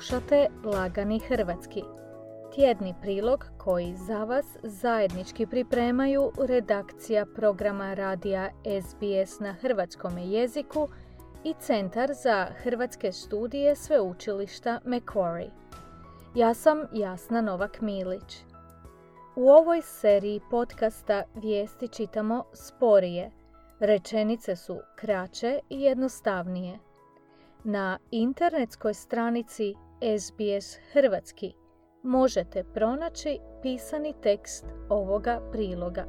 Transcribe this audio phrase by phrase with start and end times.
[0.00, 1.82] Slušate Lagani Hrvatski.
[2.54, 8.50] Tjedni prilog koji za vas zajednički pripremaju redakcija programa radija
[8.82, 10.88] SBS na hrvatskom jeziku
[11.44, 15.50] i Centar za hrvatske studije sveučilišta Macquarie.
[16.34, 18.44] Ja sam Jasna Novak Milić.
[19.36, 23.30] U ovoj seriji podcasta vijesti čitamo sporije.
[23.80, 26.78] Rečenice su kraće i jednostavnije–
[27.64, 29.74] na internetskoj stranici
[30.18, 31.52] SBS Hrvatski
[32.02, 36.04] možete pronaći pisani tekst ovoga priloga.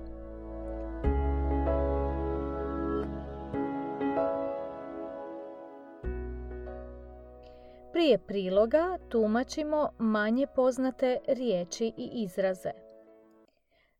[7.94, 12.72] Prije priloga tumačimo manje poznate riječi i izraze.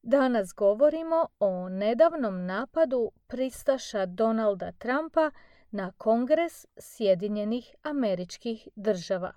[0.04, 5.32] Danas govorimo o nedavnom napadu pristaša Donalda Trumpa
[5.72, 9.34] na Kongres Sjedinjenih američkih država.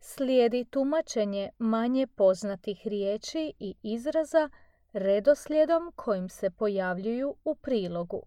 [0.00, 4.50] Slijedi tumačenje manje poznatih riječi i izraza
[4.92, 8.22] redoslijedom kojim se pojavljuju u prilogu.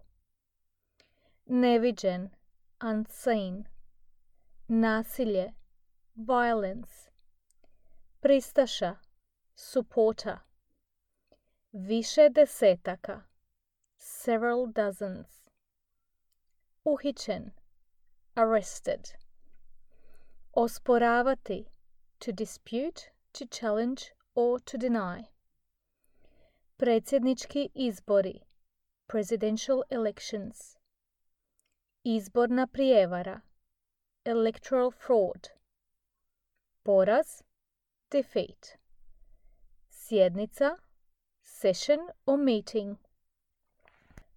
[1.45, 2.29] Neviđen,
[2.83, 3.65] unseen,
[4.67, 5.53] nasilje,
[6.15, 7.11] violence,
[8.19, 8.95] pristaša,
[9.55, 10.39] supporta,
[11.71, 13.21] više desetaka,
[13.97, 15.40] several dozens,
[16.85, 17.51] uhićen,
[18.35, 19.13] arrested.
[20.53, 21.65] Osporavati,
[22.19, 25.23] to dispute, to challenge or to deny.
[26.77, 28.41] Predsjednički izbori,
[29.07, 30.77] presidential elections.
[32.03, 33.41] Izborna prijevara,
[34.25, 35.49] electoral fraud.
[36.83, 37.43] Poraz,
[38.09, 38.77] defeat.
[39.89, 40.77] Sjednica,
[41.43, 42.97] session or meeting.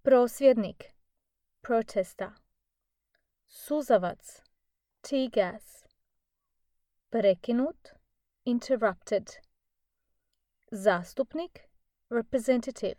[0.02, 0.93] Prosvjednik,
[1.64, 2.34] protesta.
[3.48, 4.42] Suzavac
[5.02, 5.84] tear gas.
[7.10, 7.92] Prekinut
[8.44, 9.38] interrupted.
[10.72, 11.70] Zastupnik
[12.10, 12.98] representative.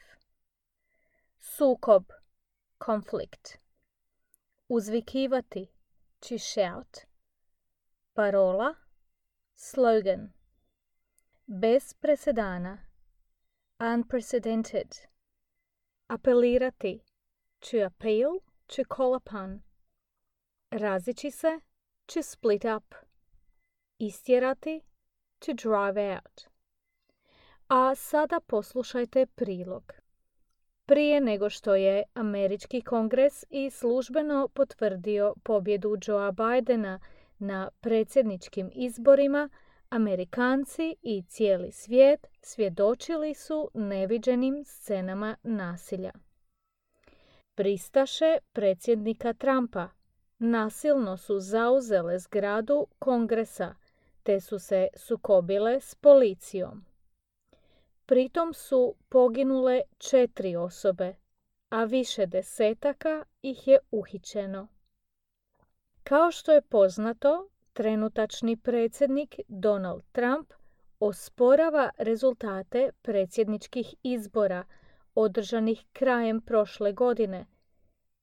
[1.39, 2.05] Sukob
[2.79, 3.59] conflict.
[4.71, 5.67] Uzvikivati
[6.21, 7.05] to shout.
[8.15, 8.77] Parola
[9.55, 10.31] slogan.
[11.47, 12.79] Bez presedana
[13.79, 15.01] unprecedented.
[16.09, 17.01] Apelirati
[17.61, 19.61] to appeal to call upon.
[20.71, 21.59] Razići se,
[22.05, 22.95] to split up.
[23.99, 24.81] Istjerati,
[25.39, 26.41] to drive out.
[27.67, 29.93] A sada poslušajte prilog.
[30.85, 36.99] Prije nego što je Američki kongres i službeno potvrdio pobjedu Joea Bidena
[37.39, 39.49] na predsjedničkim izborima,
[39.89, 46.11] Amerikanci i cijeli svijet svjedočili su neviđenim scenama nasilja.
[47.55, 49.89] Pristaše predsjednika Trumpa
[50.39, 53.75] nasilno su zauzele zgradu kongresa
[54.23, 56.85] te su se sukobile s policijom.
[58.05, 61.15] Pritom su poginule četiri osobe,
[61.69, 64.67] a više desetaka ih je uhićeno.
[66.03, 70.53] Kao što je poznato, trenutačni predsjednik Donald Trump
[70.99, 74.63] osporava rezultate predsjedničkih izbora–
[75.15, 77.45] održanih krajem prošle godine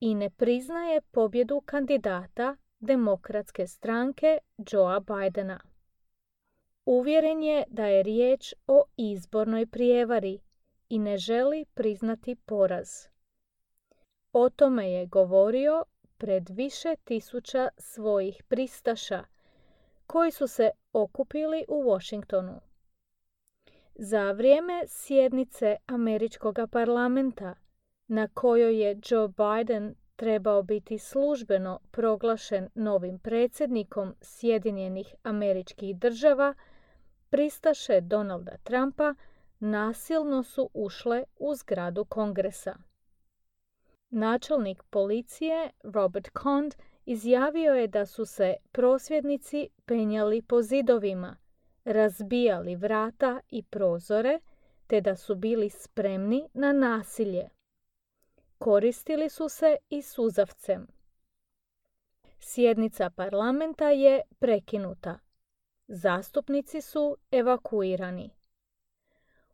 [0.01, 4.39] i ne priznaje pobjedu kandidata demokratske stranke
[4.73, 5.61] Joea Bidena.
[6.87, 10.41] Uvjeren je da je riječ o izbornoj prijevari
[10.89, 12.89] i ne želi priznati poraz.
[14.33, 15.85] O tome je govorio
[16.19, 19.25] pred više tisuća svojih pristaša
[20.07, 22.72] koji su se okupili u Washingtonu.
[23.95, 27.55] Za vrijeme sjednice Američkog parlamenta
[28.07, 36.55] na kojoj je Joe Biden trebao biti službeno proglašen novim predsjednikom Sjedinjenih američkih država,
[37.31, 39.15] pristaše Donalda Trumpa
[39.61, 42.77] nasilno su ušle u zgradu kongresa.
[44.11, 46.75] Načelnik policije Robert Cond
[47.07, 51.37] izjavio je da su se prosvjednici penjali po zidovima
[51.85, 54.41] razbijali vrata i prozore
[54.87, 57.49] te da su bili spremni na nasilje.
[58.59, 60.87] Koristili su se i suzavcem.
[62.39, 65.19] Sjednica parlamenta je prekinuta.
[65.89, 68.31] Zastupnici su evakuirani.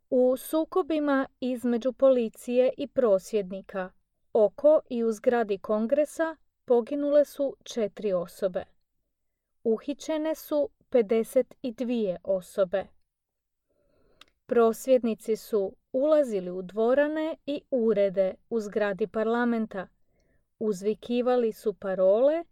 [0.09, 3.91] U sukobima između policije i prosvjednika
[4.33, 6.35] oko i u zgradi kongresa
[6.65, 8.65] poginule su četiri osobe.
[9.63, 12.85] Uhićene su 52 osobe.
[14.45, 19.87] Prosvjednici su ulazili u dvorane i urede u zgradi parlamenta,
[20.59, 22.43] uzvikivali su parole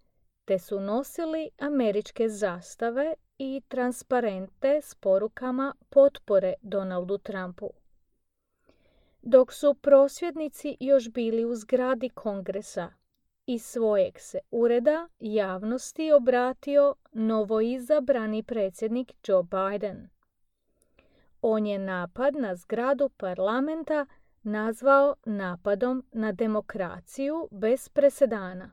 [0.46, 7.70] te su nosili američke zastave i transparente s porukama potpore Donaldu Trumpu.
[9.22, 12.90] Dok su prosvjednici još bili u zgradi kongresa,
[13.48, 20.10] iz svojeg se ureda javnosti obratio novoizabrani predsjednik Joe Biden.
[21.42, 24.06] On je napad na zgradu parlamenta
[24.44, 28.72] nazvao napadom na demokraciju bez presedana.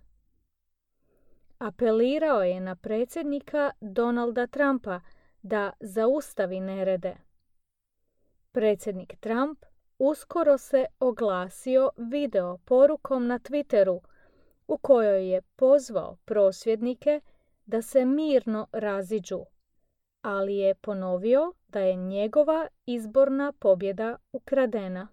[1.59, 5.00] Apelirao je na predsjednika Donalda Trumpa
[5.43, 7.17] da zaustavi nerede.
[8.53, 9.65] Predsjednik Trump
[9.99, 14.00] uskoro se oglasio video porukom na Twitteru
[14.69, 17.20] u kojoj je pozvao prosvjednike
[17.66, 19.40] da se mirno raziđu,
[20.22, 25.08] ali je ponovio da je njegova izborna pobjeda ukradena.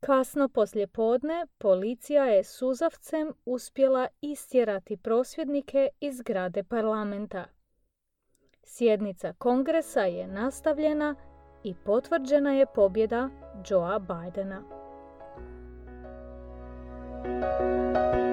[0.00, 7.44] Kasno poslje podne policija je suzavcem uspjela istjerati prosvjednike iz zgrade parlamenta.
[8.62, 11.14] Sjednica kongresa je nastavljena
[11.64, 13.28] i potvrđena je pobjeda
[13.68, 14.81] Joea Bidena.
[17.24, 18.31] Thank you.